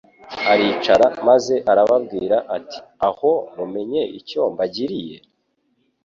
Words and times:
Aricara 0.51 1.07
maze 1.27 1.55
arababwira 1.71 2.37
ati: 2.57 2.79
«Aho 3.07 3.31
mumenye 3.55 4.01
icyo 4.19 4.41
mbagiriye?» 4.53 5.17